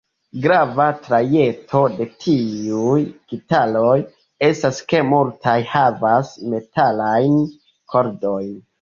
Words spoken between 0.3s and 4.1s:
Grava trajto de tiuj gitaroj